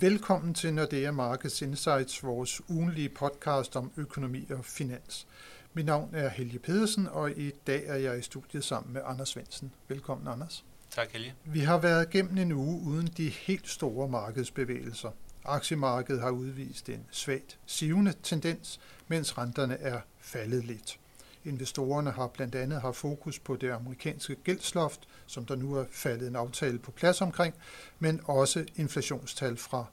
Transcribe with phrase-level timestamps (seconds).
[0.00, 5.26] Velkommen til Nordea Markets Insights, vores ugenlige podcast om økonomi og finans.
[5.74, 9.28] Mit navn er Helge Pedersen, og i dag er jeg i studiet sammen med Anders
[9.28, 9.72] Svendsen.
[9.88, 10.64] Velkommen, Anders.
[10.90, 11.34] Tak, Helge.
[11.44, 15.10] Vi har været gennem en uge uden de helt store markedsbevægelser.
[15.44, 20.98] Aktiemarkedet har udvist en svagt sivende tendens, mens renterne er faldet lidt.
[21.44, 26.28] Investorerne har blandt andet haft fokus på det amerikanske gældsloft, som der nu er faldet
[26.28, 27.54] en aftale på plads omkring,
[27.98, 29.84] men også inflationstal fra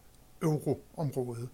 [0.41, 1.49] euroområdet.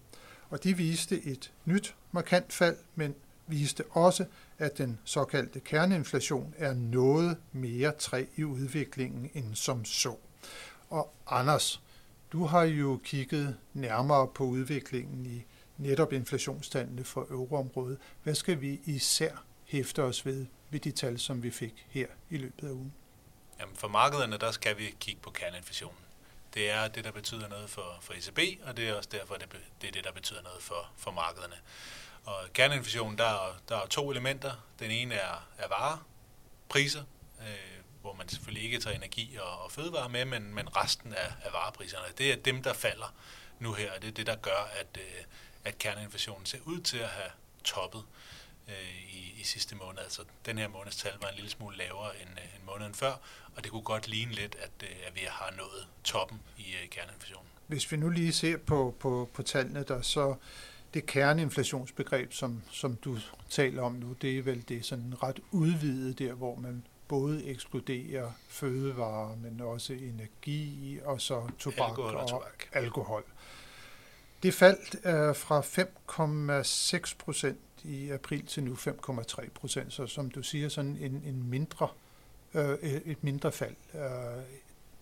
[0.50, 3.14] Og de viste et nyt markant fald, men
[3.46, 4.24] viste også,
[4.58, 10.14] at den såkaldte kerneinflation er noget mere træ i udviklingen end som så.
[10.90, 11.82] Og Anders,
[12.32, 15.44] du har jo kigget nærmere på udviklingen i
[15.78, 17.98] netop inflationstallene for euroområdet.
[18.22, 22.36] Hvad skal vi især hæfte os ved, ved de tal, som vi fik her i
[22.36, 22.94] løbet af ugen?
[23.60, 25.98] Jamen for markederne, der skal vi kigge på kerneinflationen.
[26.54, 29.48] Det er det, der betyder noget for, for ECB, og det er også derfor, det,
[29.80, 31.54] det er det, der betyder noget for, for markederne.
[32.24, 34.52] Og kerneinflationen, der er, der er to elementer.
[34.78, 36.06] Den ene er, er varer,
[36.68, 37.02] priser,
[37.40, 41.32] øh, hvor man selvfølgelig ikke tager energi og, og fødevarer med, men, men resten af,
[41.42, 42.04] af varepriserne.
[42.18, 43.14] Det er dem, der falder
[43.58, 45.24] nu her, og det er det, der gør, at, øh,
[45.64, 47.30] at kerneinflationen ser ud til at have
[47.64, 48.37] toppet øh,
[49.12, 49.98] i, i sidste måned.
[49.98, 53.12] Altså den her måneds tal var en lille smule lavere end, øh, end måneden før,
[53.56, 56.88] og det kunne godt ligne lidt, at, øh, at vi har nået toppen i øh,
[56.90, 57.48] kerneinflationen.
[57.66, 60.34] Hvis vi nu lige ser på, på, på tallene, der så
[60.94, 63.18] det kerneinflationsbegreb, som, som du
[63.50, 68.32] taler om nu, det er vel det sådan ret udvidet der, hvor man både ekskluderer
[68.48, 72.68] fødevarer, men også energi og så tobak alkohol og, og tobak.
[72.72, 73.24] alkohol.
[74.42, 75.60] Det faldt uh, fra
[77.00, 81.50] 5,6 procent i april til nu 5,3 procent, så som du siger, sådan en, en
[81.50, 81.88] mindre,
[82.54, 83.74] øh, et mindre fald.
[83.94, 84.42] Øh,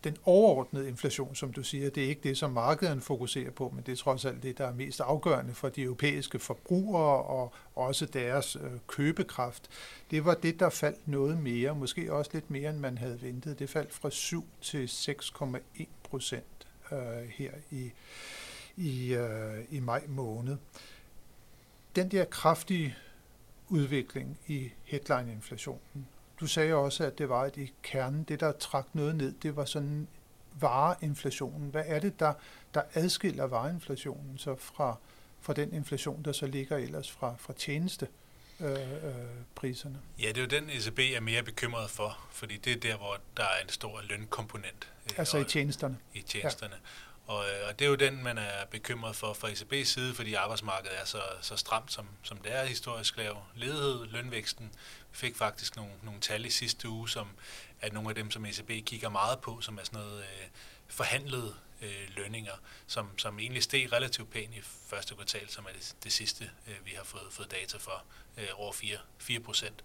[0.06, 3.84] den overordnede inflation, som du siger, det er ikke det, som markedet fokuserer på, men
[3.86, 8.06] det er trods alt det, der er mest afgørende for de europæiske forbrugere og også
[8.06, 9.70] deres øh, købekraft.
[10.10, 13.58] Det var det, der faldt noget mere, måske også lidt mere, end man havde ventet.
[13.58, 16.98] Det faldt fra 7 til 6,1 procent øh,
[17.28, 17.92] her i,
[18.76, 20.56] i, øh, i maj måned.
[21.96, 22.96] Den der kraftige
[23.68, 26.06] udvikling i headline-inflationen
[26.40, 29.56] du sagde også, at det var, at i kernen, det der trak noget ned, det
[29.56, 30.08] var sådan
[30.60, 31.70] vareinflationen.
[31.70, 32.34] Hvad er det, der,
[32.74, 34.96] der adskiller vareinflationen så fra,
[35.40, 38.08] fra den inflation, der så ligger ellers fra, fra tjeneste?
[38.60, 39.14] Øh, øh,
[39.54, 39.98] priserne.
[40.18, 43.16] Ja, det er jo den, ECB er mere bekymret for, fordi det er der, hvor
[43.36, 44.92] der er en stor lønkomponent.
[45.04, 45.98] Øh, altså i tjenesterne?
[46.14, 46.74] I tjenesterne.
[46.74, 46.78] Ja.
[47.26, 50.34] Og, øh, og det er jo den, man er bekymret for fra ECB's side, fordi
[50.34, 53.42] arbejdsmarkedet er så, så stramt, som, som det er historisk lav.
[53.54, 54.72] Ledighed, lønvæksten
[55.12, 57.28] fik faktisk nogle, nogle tal i sidste uge, som
[57.80, 60.48] er nogle af dem, som ECB kigger meget på, som er sådan noget øh,
[60.86, 62.52] forhandlede øh, lønninger,
[62.86, 66.86] som, som egentlig steg relativt pænt i første kvartal, som er det, det sidste, øh,
[66.86, 68.04] vi har fået, fået data for,
[68.36, 69.84] øh, over 4, 4 procent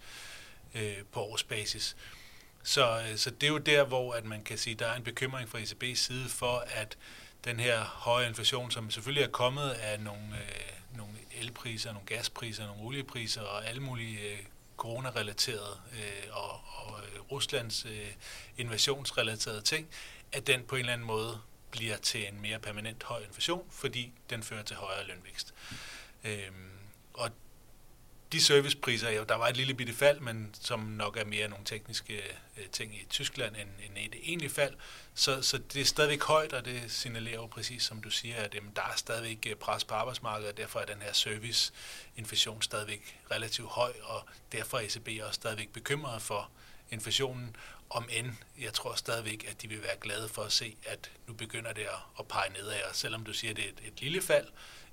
[0.75, 1.95] øh, på årsbasis.
[2.63, 4.95] Så, øh, så det er jo der, hvor at man kan sige, at der er
[4.95, 6.97] en bekymring fra ECB's side for, at
[7.45, 12.65] den her høje inflation, som selvfølgelig er kommet af nogle, øh, nogle elpriser, nogle gaspriser,
[12.65, 14.39] nogle oliepriser og alle mulige øh,
[14.77, 18.11] coronarelaterede øh, og, og øh, Ruslands øh,
[18.57, 19.87] invasionsrelaterede ting,
[20.31, 21.41] at den på en eller anden måde
[21.71, 25.53] bliver til en mere permanent høj inflation, fordi den fører til højere lønvækst.
[26.23, 26.51] Øh,
[27.13, 27.29] og
[28.31, 31.65] de servicepriser, jo, der var et lille bitte fald, men som nok er mere nogle
[31.65, 32.21] tekniske
[32.57, 34.73] øh, ting i Tyskland end, end et egentligt fald.
[35.13, 38.55] Så, så det er stadigvæk højt, og det signalerer jo præcis, som du siger, at
[38.55, 43.19] jamen, der er stadigvæk øh, pres på arbejdsmarkedet, og derfor er den her serviceinflation stadigvæk
[43.31, 46.49] relativt høj, og derfor er ECB også stadigvæk bekymret for
[46.91, 47.55] inflationen,
[47.89, 51.33] om end jeg tror stadigvæk, at de vil være glade for at se, at nu
[51.33, 51.85] begynder det
[52.19, 54.47] at pege nedad, og selvom du siger, at det er et, et lille fald,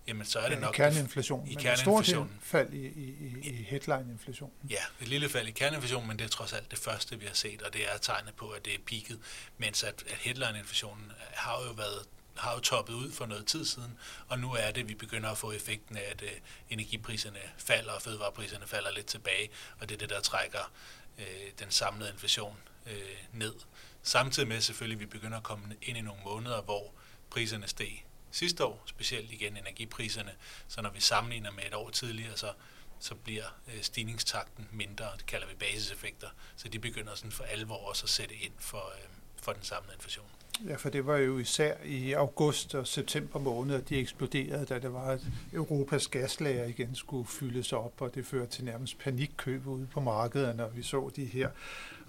[0.09, 0.75] jamen så er det nok...
[0.75, 4.55] I kerneinflation, i men et stort fald i, i, i headline-inflationen.
[4.71, 7.35] Ja, et lille fald i kerneinflationen, men det er trods alt det første, vi har
[7.35, 9.19] set, og det er tegnet på, at det er peaked,
[9.59, 12.07] mens at, at headline-inflationen har jo været
[12.39, 15.31] har jo toppet ud for noget tid siden, og nu er det, at vi begynder
[15.31, 16.29] at få effekten af, at uh,
[16.71, 19.51] energipriserne falder, og fødevarepriserne falder lidt tilbage,
[19.81, 20.73] og det er det, der trækker
[21.19, 21.25] uh,
[21.59, 22.57] den samlede inflation
[22.87, 23.55] uh, ned.
[24.03, 26.93] Samtidig med selvfølgelig, at vi begynder at komme ind i nogle måneder, hvor
[27.31, 30.33] priserne steg sidste år, specielt igen energipriserne.
[30.69, 32.53] Så når vi sammenligner med et år tidligere, så,
[33.01, 36.29] så bliver øh, stigningstakten mindre, det kalder vi basiseffekter.
[36.57, 39.09] Så de begynder sådan for alvor også at sætte ind for, øh,
[39.43, 40.27] for den samlede inflation.
[40.67, 44.79] Ja, for det var jo især i august og september måned, at de eksploderede, da
[44.79, 45.21] det var, at
[45.53, 50.65] Europas gaslager igen skulle fyldes op, og det førte til nærmest panikkøb ude på markederne,
[50.65, 51.51] og vi så de her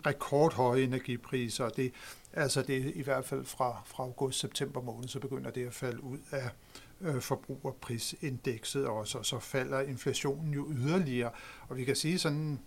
[0.06, 1.70] rekordhøje energipriser.
[1.70, 1.94] Det,
[2.34, 6.04] altså det er i hvert fald fra, fra august-september måned, så begynder det at falde
[6.04, 6.50] ud af
[7.02, 11.32] øh, forbrugerprisindekset også, og så falder inflationen jo yderligere.
[11.70, 12.60] Og vi kan sige sådan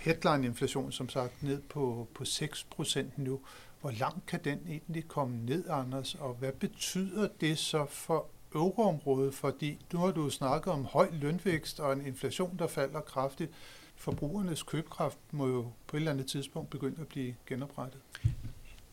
[0.00, 3.40] headline-inflation, som sagt, ned på, på 6% nu.
[3.80, 9.34] Hvor langt kan den egentlig komme ned, Anders, og hvad betyder det så for euroområdet?
[9.34, 13.50] Fordi nu har du snakket om høj lønvækst og en inflation, der falder kraftigt.
[13.96, 18.00] Forbrugernes købekraft må jo på et eller andet tidspunkt begynde at blive genoprettet.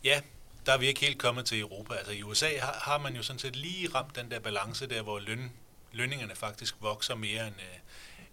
[0.06, 0.22] Ja,
[0.66, 1.94] der er vi ikke helt kommet til Europa.
[1.94, 5.02] Altså i USA har, har man jo sådan set lige ramt den der balance der,
[5.02, 5.52] hvor løn,
[5.92, 7.78] lønningerne faktisk vokser mere end, øh,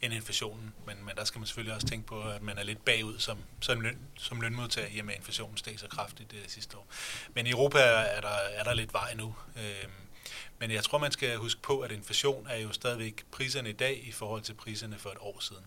[0.00, 0.74] end inflationen.
[0.86, 3.38] Men, men der skal man selvfølgelig også tænke på, at man er lidt bagud som,
[3.60, 6.86] som, løn, som lønmodtager, i og med inflationen steg så kraftigt det sidste år.
[7.34, 9.34] Men i Europa er der, er der lidt vej nu.
[9.56, 9.88] Øh,
[10.58, 14.06] men jeg tror, man skal huske på, at inflation er jo stadigvæk priserne i dag
[14.06, 15.64] i forhold til priserne for et år siden.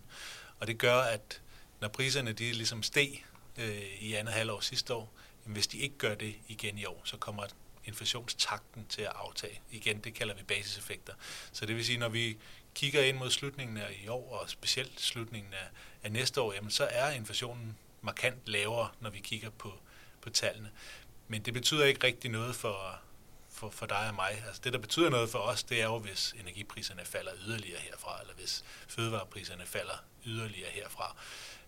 [0.58, 1.40] Og det gør, at
[1.80, 3.24] når priserne de ligesom steg
[3.58, 5.12] øh, i andet halvår sidste år,
[5.52, 7.46] hvis de ikke gør det igen i år, så kommer
[7.84, 9.60] inflationstakten til at aftage.
[9.70, 11.12] Igen, det kalder vi basiseffekter.
[11.52, 12.38] Så det vil sige, når vi
[12.74, 15.68] kigger ind mod slutningen af i år, og specielt slutningen af,
[16.02, 19.72] af næste år, jamen så er inflationen markant lavere, når vi kigger på,
[20.20, 20.70] på tallene.
[21.28, 22.98] Men det betyder ikke rigtig noget for,
[23.50, 24.42] for, for dig og mig.
[24.46, 28.20] Altså det, der betyder noget for os, det er jo, hvis energipriserne falder yderligere herfra,
[28.20, 31.16] eller hvis fødevarepriserne falder yderligere herfra.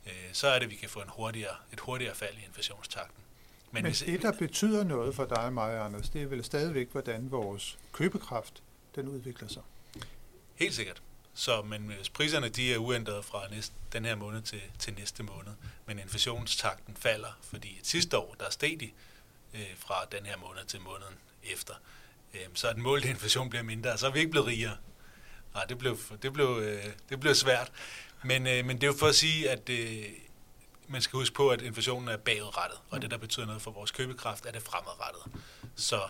[0.07, 3.25] Øh, så er det, at vi kan få en hurtigere, et hurtigere fald i inflationstakten.
[3.73, 6.89] Men, Men det, der betyder noget for dig og mig, Anders, det er vel stadigvæk,
[6.93, 8.63] hvordan vores købekraft
[8.95, 9.63] den udvikler sig.
[10.55, 11.03] Helt sikkert.
[11.35, 15.53] Så, men priserne de er uændrede fra næste, den her måned til, til næste måned,
[15.87, 18.91] men inflationstakten falder, fordi sidste år, der steg de
[19.55, 21.15] øh, fra den her måned til måneden
[21.53, 21.75] efter,
[22.35, 24.77] øh, så den målte inflation bliver mindre, så er vi ikke blevet rigere.
[25.55, 27.73] Nej, det blev, det blev, øh, det blev svært.
[28.25, 30.05] Men, øh, men det er jo for at sige, at øh,
[30.89, 33.91] man skal huske på, at inflationen er bagudrettet, og det, der betyder noget for vores
[33.91, 35.43] købekraft, er det fremadrettet.
[35.75, 36.01] Så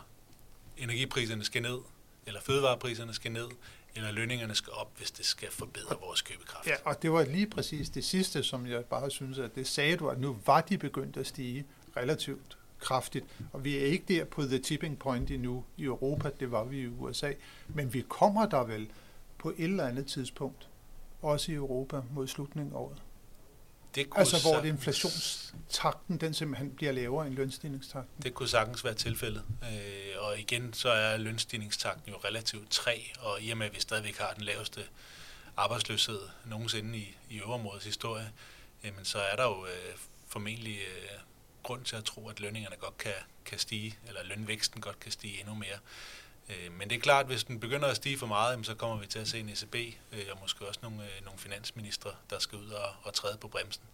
[0.77, 1.79] energipriserne skal ned,
[2.27, 3.49] eller fødevarepriserne skal ned,
[3.95, 6.67] eller lønningerne skal op, hvis det skal forbedre vores købekraft.
[6.67, 9.97] Ja, og det var lige præcis det sidste, som jeg bare synes, at det sagde
[9.97, 11.67] du, at nu var de begyndt at stige
[11.97, 13.25] relativt kraftigt.
[13.53, 16.81] Og vi er ikke der på the tipping point endnu i Europa, det var vi
[16.81, 17.33] i USA,
[17.69, 18.91] men vi kommer der vel
[19.39, 20.69] på et eller andet tidspunkt,
[21.23, 23.03] også i Europa mod slutningen af året.
[23.95, 28.23] Det kunne altså hvor sagtens, inflationstakten den simpelthen bliver lavere end lønstigningstakten.
[28.23, 29.45] Det kunne sagtens være tilfældet.
[29.63, 33.81] Øh, og igen, så er lønstigningstakten jo relativt træ, og i og med, at vi
[33.81, 34.81] stadigvæk har den laveste
[35.57, 38.33] arbejdsløshed nogensinde i, i øverområdets historie,
[38.85, 39.95] jamen, så er der jo øh,
[40.27, 41.19] formentlig øh,
[41.63, 43.13] grund til at tro, at lønningerne godt kan,
[43.45, 45.79] kan stige, eller lønvæksten godt kan stige endnu mere.
[46.49, 48.97] Øh, men det er klart, at hvis den begynder at stige for meget, så kommer
[48.97, 49.75] vi til at se en ECB
[50.13, 53.49] øh, og måske også nogle, øh, nogle finansministre, der skal ud og, og træde på
[53.49, 53.85] bremsen.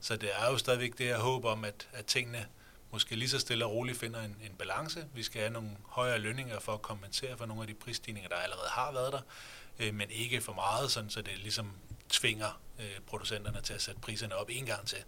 [0.00, 2.46] Så det er jo stadigvæk det her håb om, at, at tingene
[2.90, 5.06] måske lige så stille og roligt finder en, en balance.
[5.14, 8.36] Vi skal have nogle højere lønninger for at kompensere for nogle af de prisstigninger, der
[8.36, 11.72] allerede har været der, men ikke for meget, sådan, så det ligesom
[12.08, 12.60] tvinger
[13.06, 14.98] producenterne til at sætte priserne op en gang til.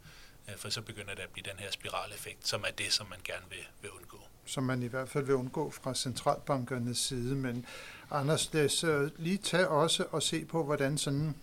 [0.48, 3.18] Øh, for så begynder det at blive den her spiraleffekt, som er det, som man
[3.24, 4.16] gerne vil, vil undgå
[4.48, 7.34] som man i hvert fald vil undgå fra centralbankernes side.
[7.34, 7.66] Men
[8.10, 11.34] Anders, lad os øh, lige tage også og se på, hvordan sådan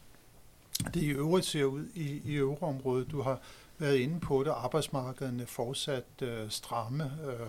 [0.93, 3.11] det i øvrigt ser ud i, i euroområdet.
[3.11, 3.39] Du har
[3.77, 7.47] været inde på det, arbejdsmarkederne fortsat øh, stramme øh,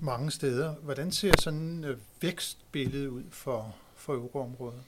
[0.00, 0.74] mange steder.
[0.74, 4.82] Hvordan ser sådan øh, vækstbilledet ud for, for euroområdet?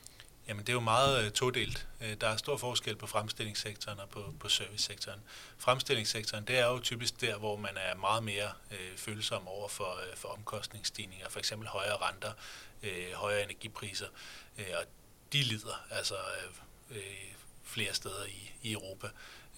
[0.48, 1.86] Jamen det er jo meget øh, todelt.
[2.00, 5.20] Øh, der er stor forskel på fremstillingssektoren og på, på servicesektoren.
[5.58, 9.92] Fremstillingssektoren, det er jo typisk der, hvor man er meget mere øh, følsom over for,
[9.92, 12.32] øh, for omkostningsstigninger, for eksempel højere renter,
[12.82, 14.06] øh, højere energipriser,
[14.58, 14.84] øh, og
[15.32, 16.14] de lider altså
[16.90, 17.34] øh, øh
[17.66, 19.08] flere steder i, i Europa,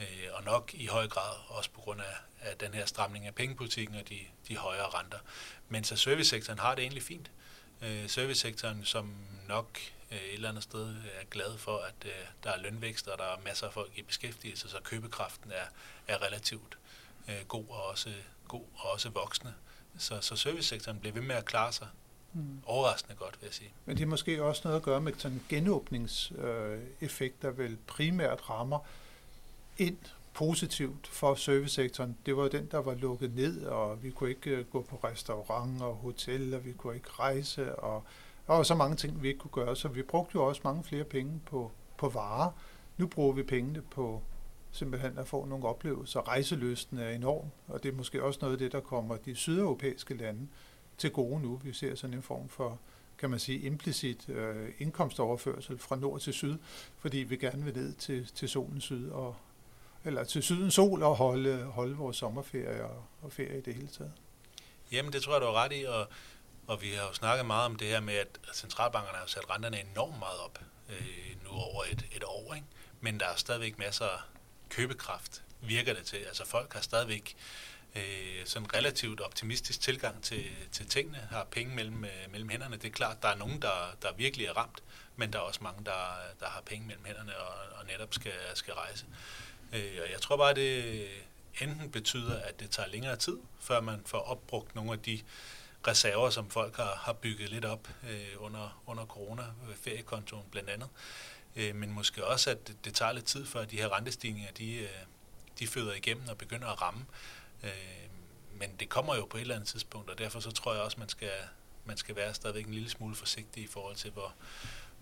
[0.01, 3.35] øh, og nok i høj grad også på grund af, af den her stramning af
[3.35, 5.19] pengepolitikken og de, de højere renter.
[5.69, 7.31] Men så servicesektoren har det egentlig fint.
[7.83, 9.15] Øh, servicesektoren, som
[9.49, 12.11] nok øh, et eller andet sted er glad for, at øh,
[12.45, 15.67] der er lønvækst, og der er masser af folk i beskæftigelse, så købekraften er,
[16.15, 16.79] er relativt
[17.29, 18.11] øh, god og også
[18.49, 19.55] god og også voksne.
[19.99, 21.89] Så, så servicesektoren bliver ved med at klare sig
[22.33, 22.61] mm.
[22.67, 23.71] overraskende godt, vil jeg sige.
[23.85, 28.51] Men det er måske også noget at gøre med sådan en genåbningseffekt, der vel primært
[28.51, 28.79] rammer
[29.79, 29.99] ind
[30.35, 32.17] positivt for servicesektoren.
[32.27, 35.95] Det var den, der var lukket ned, og vi kunne ikke gå på restaurant og
[35.95, 38.05] hotel, og vi kunne ikke rejse, og
[38.47, 40.85] der var så mange ting, vi ikke kunne gøre, så vi brugte jo også mange
[40.85, 42.51] flere penge på, på varer.
[42.97, 44.23] Nu bruger vi pengene på
[44.71, 46.29] simpelthen at få nogle oplevelser.
[46.29, 50.15] Rejseløsten er enorm, og det er måske også noget af det, der kommer de sydeuropæiske
[50.15, 50.49] lande
[50.99, 51.61] til gode nu.
[51.65, 52.79] Vi ser sådan en form for,
[53.19, 56.59] kan man sige, implicit øh, indkomstoverførsel fra nord til syd,
[56.99, 59.37] fordi vi gerne vil ned til, til solen syd og,
[60.05, 63.89] eller til sydens sol og holde, holde vores sommerferie og, og ferie i det hele
[63.89, 64.13] taget.
[64.93, 66.07] Jamen, det tror jeg, du har ret i, og,
[66.67, 69.81] og vi har jo snakket meget om det her med, at centralbankerne har sat renterne
[69.81, 70.59] enormt meget op
[70.89, 72.67] øh, nu over et, et år, ikke?
[73.01, 74.19] men der er stadigvæk masser af
[74.69, 76.17] købekraft, virker det til.
[76.17, 77.37] Altså folk har stadigvæk
[77.97, 82.77] øh, sådan relativt optimistisk tilgang til, til tingene, har penge mellem, øh, mellem hænderne.
[82.77, 84.83] Det er klart, der er nogen, der, der virkelig er ramt,
[85.17, 88.33] men der er også mange, der, der har penge mellem hænderne og, og netop skal,
[88.55, 89.07] skal rejse.
[89.73, 91.09] Øh, og jeg tror bare, det
[91.61, 95.21] enten betyder, at det tager længere tid, før man får opbrugt nogle af de
[95.87, 99.43] reserver, som folk har, har bygget lidt op øh, under, under corona,
[99.75, 100.89] feriekontoen blandt andet.
[101.57, 104.75] Øh, men måske også, at det, det tager lidt tid, før de her rentestigninger, de,
[104.75, 104.89] øh,
[105.59, 107.05] de føder igennem og begynder at ramme.
[107.65, 107.71] Øh,
[108.61, 110.97] men det kommer jo på et eller andet tidspunkt, og derfor så tror jeg også,
[111.01, 111.31] man skal,
[111.85, 114.35] man skal være stadigvæk en lille smule forsigtig i forhold til, hvor,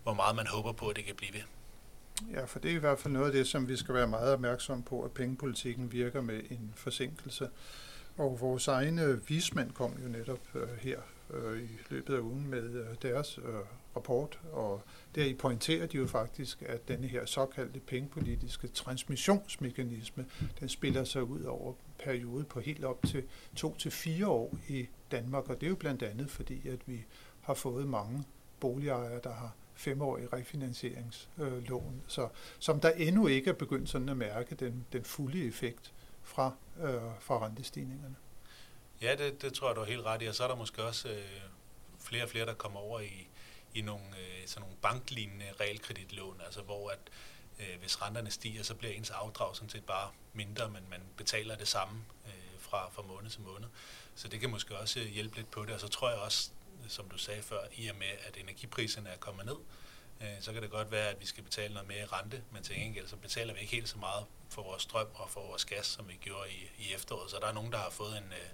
[0.03, 1.43] hvor meget man håber på, at det kan blive ved.
[2.33, 4.33] Ja, for det er i hvert fald noget af det, som vi skal være meget
[4.33, 7.49] opmærksom på, at pengepolitikken virker med en forsinkelse.
[8.16, 12.75] Og vores egne vismænd kom jo netop øh, her øh, i løbet af ugen med
[12.75, 13.54] øh, deres øh,
[13.97, 14.83] rapport, og
[15.14, 20.26] der i pointerer de jo faktisk, at denne her såkaldte pengepolitiske transmissionsmekanisme,
[20.61, 23.25] den spiller sig ud over periode på helt op til
[23.56, 27.04] to til fire år i Danmark, og det er jo blandt andet fordi, at vi
[27.40, 28.25] har fået mange
[28.61, 32.28] boligejere, der har femårige refinansieringslån, så,
[32.59, 35.92] som der endnu ikke er begyndt sådan at mærke den, den fulde effekt
[36.25, 38.16] fra, øh, fra rentestigningerne.
[39.02, 40.83] Ja, det, det tror jeg, du er helt ret i, og så er der måske
[40.83, 41.40] også øh,
[42.00, 43.28] flere og flere, der kommer over i,
[43.75, 46.99] i nogle, øh, sådan nogle banklignende realkreditlån, altså hvor at
[47.61, 51.57] øh, hvis renterne stiger, så bliver ens afdrag sådan set bare mindre, men man betaler
[51.57, 53.69] det samme øh, fra, fra måned til måned.
[54.14, 56.50] Så det kan måske også hjælpe lidt på det, og så tror jeg også,
[56.88, 59.85] som du sagde før, i og med, at energipriserne er kommet ned, øh,
[60.25, 62.75] Øh, så kan det godt være, at vi skal betale noget mere rente, men til
[62.76, 65.87] gengæld så betaler vi ikke helt så meget for vores strøm og for vores gas,
[65.87, 67.31] som vi gjorde i, i efteråret.
[67.31, 68.50] Så der er nogen, der har fået en, øh,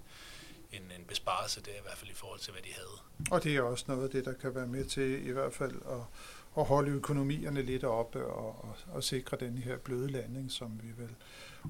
[0.79, 2.97] en, en besparelse der, i hvert fald i forhold til, hvad de havde.
[3.31, 5.75] Og det er også noget af det, der kan være med til i hvert fald
[5.89, 6.03] at,
[6.57, 11.03] at holde økonomierne lidt oppe og, og, og sikre den her bløde landing, som vi
[11.03, 11.15] vel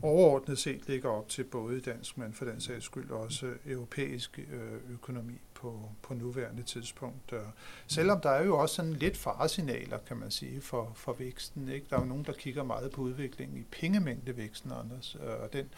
[0.02, 4.40] overordnet set ligger op til både i dansk, men for den sags skyld også europæisk
[4.40, 7.34] øh, økonomi på, på nuværende tidspunkt.
[7.34, 7.40] Øh,
[7.88, 11.70] selvom der er jo også sådan lidt faresignaler, kan man sige, for, for væksten.
[11.70, 11.86] Ikke?
[11.90, 15.70] Der er jo nogen, der kigger meget på udviklingen i pengemængdevæksten, Anders, øh, og den,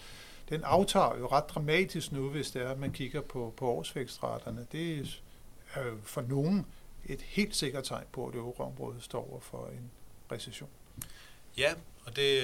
[0.50, 4.68] den aftager jo ret dramatisk nu, hvis det er, at man kigger på, på årsvækstraterne.
[4.72, 5.10] Det
[5.74, 6.66] er jo for nogen
[7.06, 9.92] et helt sikkert tegn på, at euroområdet står over for en
[10.32, 10.70] recession.
[11.58, 11.74] Ja,
[12.06, 12.42] og det,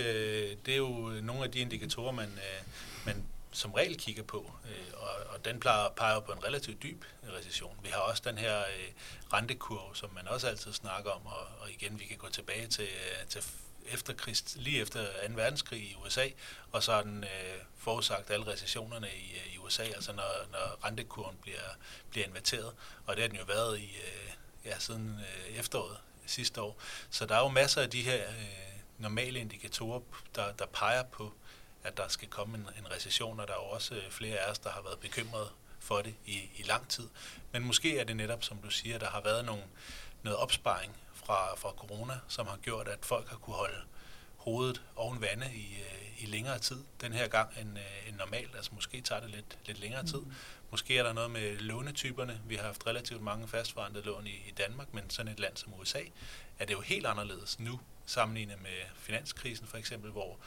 [0.65, 2.65] det er jo nogle af de indikatorer, man, øh,
[3.05, 7.05] man som regel kigger på, øh, og, og den plejer, peger på en relativt dyb
[7.37, 7.79] recession.
[7.83, 8.91] Vi har også den her øh,
[9.33, 12.83] rentekurve, som man også altid snakker om, og, og igen, vi kan gå tilbage til,
[12.83, 13.43] øh, til
[13.85, 15.33] efterkrigs, lige efter 2.
[15.35, 16.27] verdenskrig i USA,
[16.71, 20.85] og så har den øh, forudsagt alle recessionerne i, øh, i USA, altså når, når
[20.85, 21.69] rentekurven bliver,
[22.09, 22.73] bliver inverteret,
[23.05, 24.33] og det har den jo været i, øh,
[24.65, 26.81] ja, siden øh, efteråret sidste år.
[27.09, 29.99] Så der er jo masser af de her øh, normale indikatorer,
[30.35, 31.33] der, der peger på,
[31.89, 34.59] at der skal komme en, en recession, og der er også øh, flere af os,
[34.59, 37.07] der har været bekymret for det i, i lang tid.
[37.51, 39.63] Men måske er det netop, som du siger, der har været nogle,
[40.23, 43.81] noget opsparing fra, fra corona, som har gjort, at folk har kunne holde
[44.37, 48.55] hovedet oven vande i, øh, i længere tid den her gang end, øh, end normalt.
[48.55, 50.19] Altså måske tager det lidt, lidt længere tid.
[50.19, 50.33] Mm.
[50.71, 52.41] Måske er der noget med lånetyperne.
[52.45, 55.73] Vi har haft relativt mange fastforrentede lån i, i Danmark, men sådan et land som
[55.79, 56.01] USA
[56.59, 60.37] er det jo helt anderledes nu, sammenlignet med finanskrisen for eksempel, hvor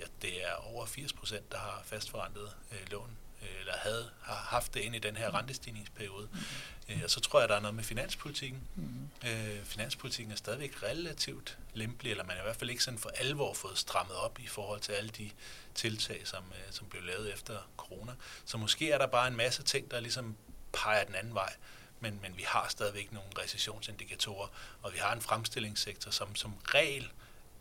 [0.00, 4.34] ja, det er over 80 procent, der har fastforrentet øh, lån, øh, eller havde, har
[4.34, 6.28] haft det ind i den her rentestigningsperiode.
[6.32, 6.94] Mm.
[6.94, 8.60] Øh, og så tror jeg, der er noget med finanspolitikken.
[8.76, 9.28] Mm.
[9.28, 13.10] Øh, finanspolitikken er stadigvæk relativt lempelig, eller man er i hvert fald ikke sådan for
[13.14, 15.30] alvor fået strammet op i forhold til alle de
[15.74, 18.12] tiltag, som, øh, som blev lavet efter corona.
[18.44, 20.36] Så måske er der bare en masse ting, der ligesom
[20.72, 21.52] peger den anden vej
[22.00, 24.48] men, men vi har stadigvæk nogle recessionsindikatorer,
[24.82, 27.10] og vi har en fremstillingssektor, som som regel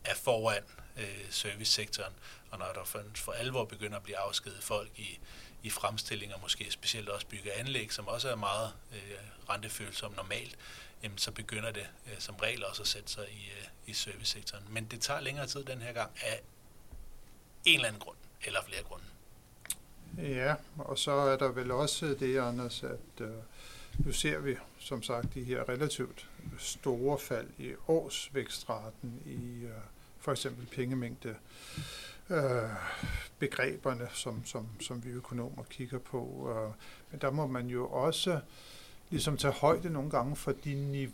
[0.06, 0.64] er foran
[0.98, 2.14] øh, servicesektoren,
[2.52, 5.20] og når der for, for alvor begynder at blive afskedet folk i,
[5.64, 10.58] i fremstilling, og måske specielt også bygge anlæg, som også er meget øh, rentefølsomme normalt,
[11.04, 14.64] jamen, så begynder det øh, som regel også at sætte sig i, øh, i servicesektoren.
[14.70, 16.42] Men det tager længere tid den her gang af
[17.66, 19.06] en eller anden grund, eller flere grunde.
[20.18, 23.30] Ja, og så er der vel også det, Anders, at øh,
[24.06, 29.72] nu ser vi som sagt de her relativt store fald i årsvækstraten i øh,
[30.20, 31.36] for eksempel pengemængde
[32.30, 32.70] øh,
[33.40, 36.50] begreberne, som, som, som vi økonomer kigger på.
[36.56, 36.74] Øh,
[37.12, 38.40] men der må man jo også
[39.10, 41.14] ligesom tage højde nogle gange for de niveauer,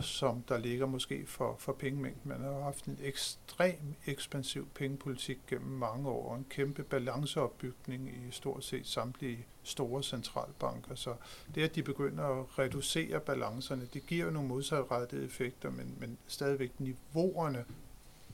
[0.00, 2.28] som der ligger måske for, for pengemængden.
[2.28, 8.30] Man har haft en ekstrem ekspansiv pengepolitik gennem mange år, og en kæmpe balanceopbygning i
[8.30, 10.94] stort set samtlige store centralbanker.
[10.94, 11.14] Så
[11.54, 16.18] det, at de begynder at reducere balancerne, det giver jo nogle modsatrettede effekter, men, men
[16.26, 17.64] stadigvæk niveauerne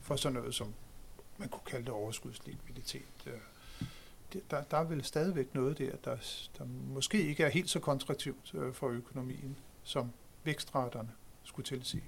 [0.01, 0.73] for sådan noget, som
[1.37, 3.33] man kunne kalde det overskudslikviditet, øh,
[4.51, 6.15] der, der er vel stadigvæk noget der, der,
[6.57, 10.11] der måske ikke er helt så kontraktivt øh, for økonomien, som
[10.43, 11.11] vækstraterne
[11.43, 12.03] skulle til at sige.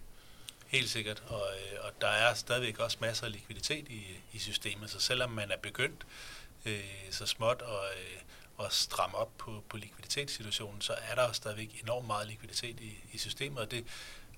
[0.68, 4.90] Helt sikkert, og, øh, og der er stadigvæk også masser af likviditet i, i systemet,
[4.90, 6.06] så selvom man er begyndt
[6.66, 11.82] øh, så småt at, øh, at stramme op på, på likviditetssituationen, så er der stadigvæk
[11.84, 13.86] enormt meget likviditet i, i systemet, og det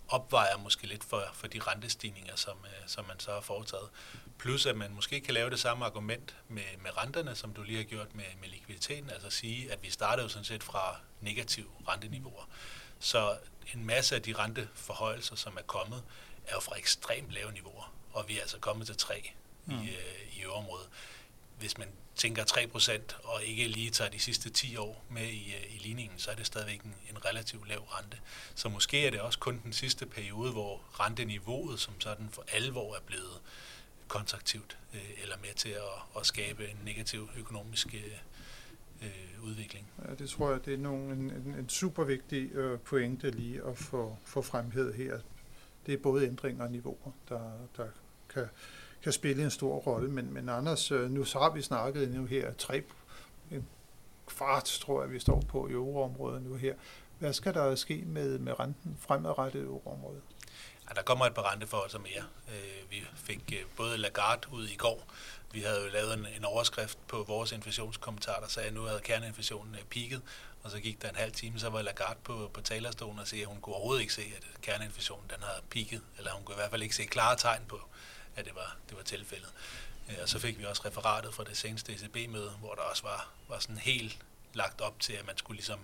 [0.08, 3.90] opvejer måske lidt for, for de rentestigninger, som, øh, som man så har foretaget.
[4.38, 7.78] Plus at man måske kan lave det samme argument med, med renterne, som du lige
[7.78, 11.68] har gjort med, med likviditeten, altså sige, at vi startede jo sådan set fra negative
[11.88, 12.50] renteniveauer.
[13.00, 13.38] Så
[13.74, 16.04] en masse af de renteforhøjelser, som er kommet,
[16.48, 19.32] er jo fra ekstremt lave niveauer, og vi er altså kommet til 3
[19.66, 19.74] mm.
[19.74, 20.90] i, øh, i øvrigt.
[21.60, 25.76] Hvis man tænker 3% og ikke lige tager de sidste 10 år med i, øh,
[25.76, 28.18] i ligningen, så er det stadigvæk en, en relativt lav rente.
[28.56, 32.96] Så måske er det også kun den sidste periode, hvor renteniveauet som sådan for alvor
[32.96, 33.42] er blevet
[34.08, 38.18] kontraktivt øh, eller med til at, at skabe en negativ økonomisk øh,
[39.02, 39.88] øh, udvikling.
[40.08, 43.62] Ja, det tror jeg, det er nogle, en, en, en super vigtig øh, pointe lige
[43.64, 45.20] at få, få fremhævet her.
[45.86, 47.88] Det er både ændringer og niveauer, der, der
[48.30, 48.48] kan,
[49.04, 50.12] kan spille en stor rolle.
[50.12, 52.84] Men, men Anders, øh, nu så har vi snakket nu her tre,
[53.52, 53.68] en
[54.28, 56.76] kvart, tror jeg, vi står på i euroområdet nu her.
[57.20, 60.22] Hvad skal der ske med, med renten fremadrettet i euroområdet?
[60.90, 62.24] Ja, der kommer et par renteforhold som mere.
[62.48, 65.14] Øh, vi fik øh, både Lagarde ud i går,
[65.52, 69.00] vi havde jo lavet en, en overskrift på vores inflationskommentar, der sagde, at nu havde
[69.00, 70.22] kerneinflationen øh, peaked,
[70.64, 73.42] og så gik der en halv time, så var Lagarde på, på talerstolen og sagde,
[73.42, 76.56] at hun kunne overhovedet ikke se, at øh, kerneinflationen den havde peaked, eller hun kunne
[76.56, 77.82] i hvert fald ikke se klare tegn på,
[78.36, 79.50] at det var, det var tilfældet.
[80.10, 83.30] Øh, og så fik vi også referatet fra det seneste ECB-møde, hvor der også var,
[83.50, 84.18] var sådan helt
[84.54, 85.80] lagt op til, at man skulle ligesom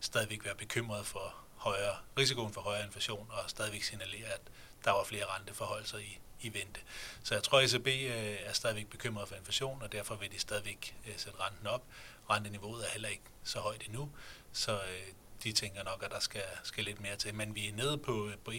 [0.00, 4.40] stadigvæk være bekymret for højere, risikoen for højere inflation, og stadigvæk signalere, at
[4.84, 6.80] der var flere renteforholdelser i, i vente.
[7.22, 10.38] Så jeg tror, at ECB øh, er stadigvæk bekymret for inflation, og derfor vil de
[10.38, 11.82] stadigvæk øh, sætte renten op.
[12.30, 14.10] Renteniveauet er heller ikke så højt endnu,
[14.52, 15.06] så øh,
[15.44, 17.34] de tænker nok, at der skal, skal lidt mere til.
[17.34, 18.54] Men vi er nede på, øh, på 1-2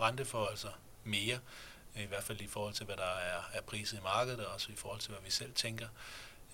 [0.00, 1.38] renteforholdelser altså mere,
[1.96, 4.72] i hvert fald i forhold til, hvad der er, er priset i markedet, og også
[4.72, 5.88] i forhold til, hvad vi selv tænker.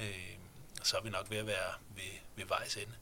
[0.01, 0.37] Øh,
[0.83, 2.93] så er vi nok ved at være ved, ved vejs ende.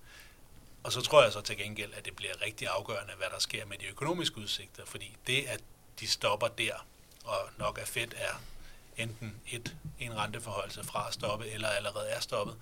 [0.83, 3.67] Og så tror jeg så til gengæld, at det bliver rigtig afgørende, hvad der sker
[3.67, 5.61] med de økonomiske udsigter, fordi det, at
[6.01, 6.87] de stopper der,
[7.25, 8.43] og nok er fedt er
[8.97, 12.57] enten et, en renteforholdelse fra at stoppe, eller allerede er stoppet,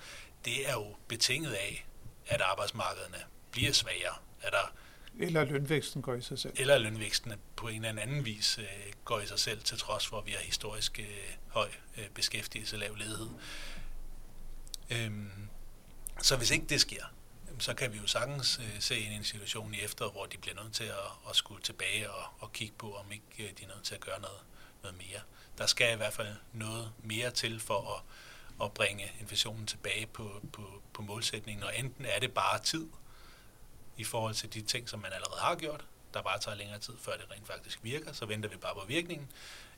[0.45, 1.87] det er jo betinget af,
[2.27, 3.19] at arbejdsmarkederne
[3.51, 4.15] bliver svagere.
[4.43, 4.73] At der,
[5.19, 6.53] eller lønvæksten går i sig selv.
[6.57, 10.19] Eller lønvæksten på en eller anden vis øh, går i sig selv, til trods for,
[10.19, 11.07] at vi har historisk øh,
[11.49, 11.69] høj
[11.99, 13.29] øh, beskæftigelse og lav ledighed.
[14.91, 15.49] Øhm,
[16.23, 17.05] så hvis ikke det sker,
[17.59, 20.75] så kan vi jo sagtens øh, se en situation i efteråret, hvor de bliver nødt
[20.75, 23.85] til at, at skulle tilbage og, og kigge på, om ikke øh, de er nødt
[23.85, 24.41] til at gøre noget,
[24.83, 25.21] noget mere.
[25.59, 28.03] Der skal i hvert fald noget mere til for at,
[28.67, 32.89] at bringe inflationen tilbage på, på, på målsætningen, og enten er det bare tid
[33.97, 36.95] i forhold til de ting, som man allerede har gjort, der bare tager længere tid,
[37.01, 39.29] før det rent faktisk virker, så venter vi bare på virkningen,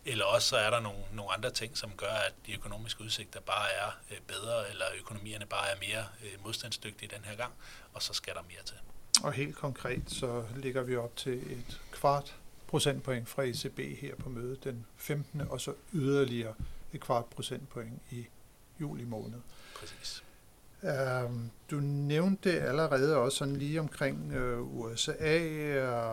[0.06, 3.40] eller også så er der nogle, nogle andre ting, som gør, at de økonomiske udsigter
[3.40, 7.52] bare er øh, bedre, eller økonomierne bare er mere øh, modstandsdygtige den her gang,
[7.94, 8.76] og så skal der mere til.
[9.22, 12.34] Og helt konkret, så ligger vi op til et kvart
[12.66, 15.40] procentpoint fra ECB her på mødet den 15.
[15.40, 16.54] og så yderligere
[16.92, 18.26] et kvart procentpoint i
[18.80, 19.40] juli måned.
[19.80, 20.22] Præcis.
[20.82, 21.40] Uh,
[21.70, 25.38] du nævnte allerede også sådan lige omkring uh, USA,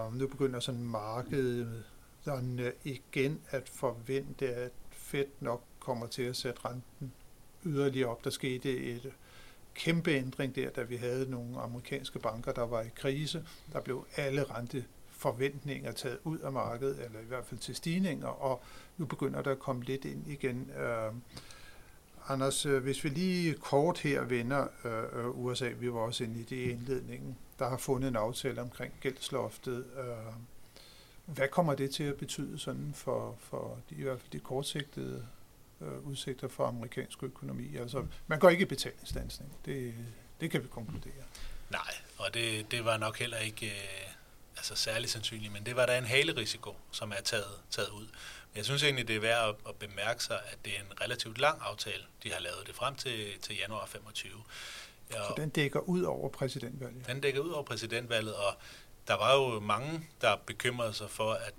[0.06, 1.84] uh, nu begynder sådan markedet
[2.84, 7.14] igen at forvente, at Fed nok kommer til at sætte renten
[7.66, 8.24] yderligere op.
[8.24, 9.12] Der skete et
[9.74, 13.46] kæmpe ændring der, da vi havde nogle amerikanske banker, der var i krise.
[13.74, 18.62] Der blev alle renteforventninger taget ud af markedet, eller i hvert fald til stigninger, og
[18.98, 20.72] nu begynder der at komme lidt ind igen.
[20.78, 21.16] Uh,
[22.28, 26.40] Anders, øh, hvis vi lige kort her vender øh, uh, USA, vi var også inde
[26.40, 29.86] i det indledningen, der har fundet en aftale omkring gældsloftet.
[29.98, 30.34] Uh,
[31.26, 35.28] hvad kommer det til at betyde sådan for, for de, i hvert fald de kortsigtede
[35.80, 37.78] uh, udsigter for amerikansk økonomi?
[37.78, 39.54] Altså, man går ikke i betalingsdansning.
[39.66, 39.94] Det,
[40.42, 41.24] det kan vi konkludere.
[41.70, 44.14] Nej, og det, det var nok heller ikke uh,
[44.58, 48.08] altså særlig sandsynligt, men det var da en halerisiko, som er taget, taget ud.
[48.56, 51.38] Jeg synes egentlig, det er værd at, at bemærke sig, at det er en relativt
[51.38, 54.32] lang aftale, de har lavet det frem til, til januar 25.
[55.12, 57.08] Ja, Så den dækker ud over præsidentvalget?
[57.08, 58.54] Den dækker ud over præsidentvalget, og
[59.08, 61.54] der var jo mange, der bekymrede sig for, at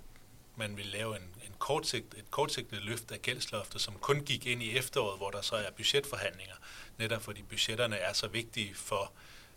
[0.55, 4.63] man ville lave en, en kortsigt, et kortsigtet løft af gældsloftet, som kun gik ind
[4.63, 6.55] i efteråret, hvor der så er budgetforhandlinger,
[6.97, 9.11] netop fordi budgetterne er så vigtige for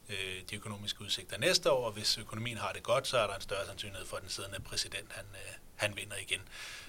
[0.08, 3.34] øh, de økonomiske udsigter næste år, og hvis økonomien har det godt, så er der
[3.34, 6.40] en større sandsynlighed for, at den siddende præsident han, øh, han vinder igen,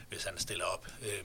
[0.10, 0.88] hvis han stiller op.
[1.02, 1.24] Øh,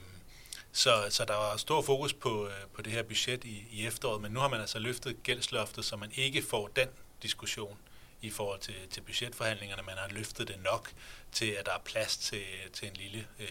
[0.71, 4.21] så, så der var stor fokus på, øh, på det her budget i, i efteråret,
[4.21, 6.89] men nu har man altså løftet gældsloftet, så man ikke får den
[7.21, 7.77] diskussion
[8.25, 9.83] i forhold til, til budgetforhandlingerne.
[9.83, 10.91] Man har løftet det nok
[11.31, 13.47] til, at der er plads til, til en lille øh,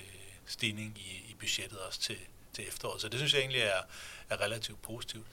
[0.47, 2.19] stigning i, i budgettet også til,
[2.53, 3.01] til efteråret.
[3.01, 3.81] Så det synes jeg egentlig er,
[4.31, 5.27] er relativt positivt.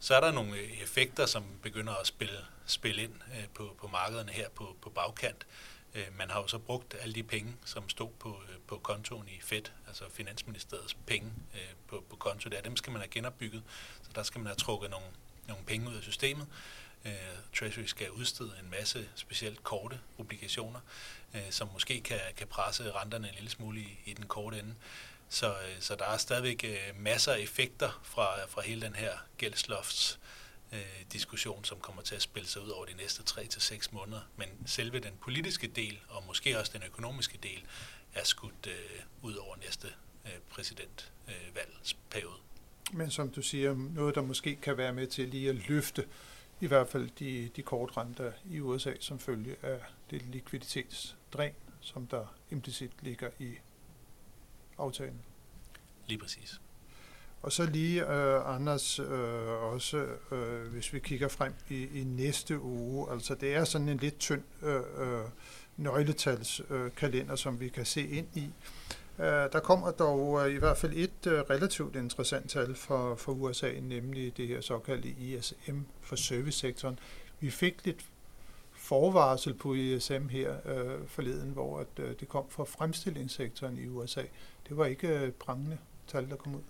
[0.00, 3.88] Så er der nogle øh, effekter, som begynder at spille, spille ind øh, på, på
[3.88, 5.46] markederne her på, på bagkant.
[5.94, 9.28] Øh, man har jo så brugt alle de penge, som stod på, øh, på kontoen
[9.28, 12.60] i Fed, altså Finansministeriets penge øh, på, på konto der.
[12.60, 13.62] Dem skal man have genopbygget,
[14.02, 15.06] så der skal man have trukket nogle,
[15.48, 16.46] nogle penge ud af systemet.
[17.04, 17.12] Øh,
[17.58, 20.80] Treasury skal udstede en masse specielt korte obligationer,
[21.34, 24.74] øh, som måske kan, kan presse renterne en lille smule i, i den korte ende.
[25.28, 30.18] Så, øh, så der er stadigvæk masser af effekter fra, fra hele den her gældslofts
[30.72, 30.78] øh,
[31.12, 34.20] diskussion, som kommer til at spille sig ud over de næste 3 til seks måneder.
[34.36, 37.64] Men selve den politiske del, og måske også den økonomiske del,
[38.14, 38.72] er skudt øh,
[39.22, 39.88] ud over næste
[40.24, 42.34] øh, præsidentvalgsperiode.
[42.90, 46.06] Øh, Men som du siger, noget der måske kan være med til lige at løfte
[46.60, 52.34] i hvert fald de, de kortrenter i USA, som følge af det likviditetsdræn, som der
[52.50, 53.54] implicit ligger i
[54.78, 55.20] aftalen.
[56.06, 56.60] Lige præcis.
[57.42, 59.08] Og så lige, uh, Anders, uh,
[59.72, 63.96] også uh, hvis vi kigger frem i, i næste uge, altså det er sådan en
[63.96, 65.30] lidt tynd uh, uh,
[65.76, 68.50] nøgletalskalender, uh, som vi kan se ind i.
[69.18, 73.32] Øh, der kommer dog øh, i hvert fald et øh, relativt interessant tal for, for
[73.32, 76.98] USA, nemlig det her såkaldte ISM for servicesektoren.
[77.40, 78.04] Vi fik lidt
[78.72, 84.22] forvarsel på ISM her øh, forleden, hvor at, øh, det kom fra fremstillingssektoren i USA.
[84.68, 86.62] Det var ikke øh, prangende tal, der kom ud.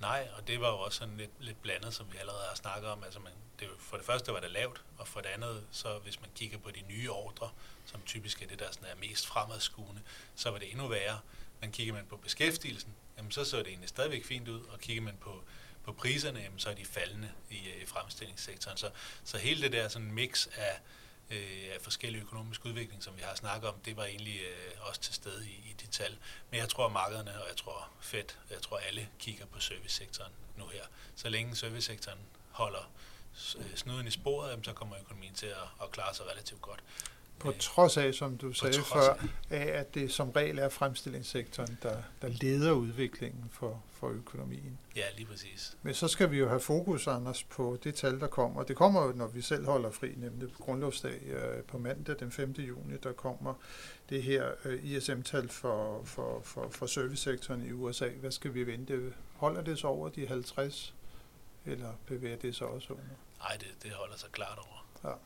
[0.00, 2.90] Nej, og det var jo også sådan lidt, lidt blandet, som vi allerede har snakket
[2.90, 3.04] om.
[3.04, 6.20] Altså man, det, for det første var det lavt, og for det andet, så hvis
[6.20, 7.50] man kigger på de nye ordre,
[7.84, 10.00] som typisk er det, der sådan er mest fremadskuende,
[10.34, 11.18] så var det endnu værre.
[11.66, 15.02] Men kigger man på beskæftigelsen, jamen så så det egentlig stadigvæk fint ud, og kigger
[15.02, 15.42] man på,
[15.84, 18.76] på priserne, jamen så er de faldende i, øh, i fremstillingssektoren.
[18.76, 18.90] Så,
[19.24, 20.80] så hele det der sådan mix af
[21.30, 25.00] øh, af forskellige økonomiske udvikling, som vi har snakket om, det var egentlig øh, også
[25.00, 26.18] til stede i, i de tal.
[26.50, 30.32] Men jeg tror, at markederne, og jeg tror Fed, jeg tror alle kigger på servicesektoren
[30.56, 30.84] nu her.
[31.16, 32.18] Så længe servicesektoren
[32.50, 32.92] holder
[33.58, 36.82] øh, snuden i sporet, så kommer økonomien til at, at klare sig relativt godt.
[37.38, 42.02] På trods af, som du sagde før, af, at det som regel er fremstillingssektoren, der,
[42.22, 44.78] der leder udviklingen for, for økonomien.
[44.96, 45.76] Ja, lige præcis.
[45.82, 48.62] Men så skal vi jo have fokus, Anders, på det tal, der kommer.
[48.62, 52.32] Det kommer jo, når vi selv holder fri, nemlig på grundlovsdag øh, på mandag den
[52.32, 52.50] 5.
[52.52, 53.54] juni, der kommer
[54.10, 58.08] det her øh, ISM-tal for, for, for, for servicesektoren i USA.
[58.08, 59.12] Hvad skal vi vente?
[59.34, 60.94] Holder det så over de 50,
[61.66, 63.04] eller bevæger det sig også under?
[63.38, 64.86] Nej, det, det holder sig klart over.
[65.04, 65.16] Ja.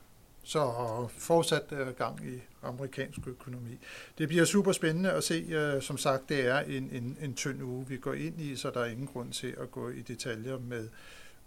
[0.43, 0.73] Så
[1.19, 3.79] fortsat øh, gang i amerikansk økonomi.
[4.19, 5.47] Det bliver super spændende at se.
[5.49, 8.71] Øh, som sagt, det er en, en, en tynd uge, vi går ind i, så
[8.71, 10.89] der er ingen grund til at gå i detaljer med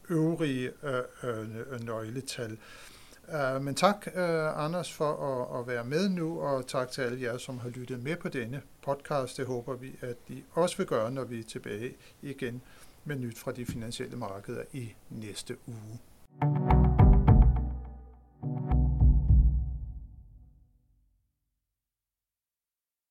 [0.10, 2.58] øvrige øh, øh, nøgletal.
[3.28, 7.22] Uh, men tak, uh, Anders, for at, at være med nu, og tak til alle
[7.22, 9.38] jer, som har lyttet med på denne podcast.
[9.38, 12.62] Det håber vi, at I også vil gøre, når vi er tilbage igen
[13.06, 17.03] med nyt fra de finansielle markeder i næste uge.